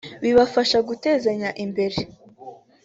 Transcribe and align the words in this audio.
bibafashe 0.23 0.77
gutezanya 0.87 1.49
imbere 1.63 1.99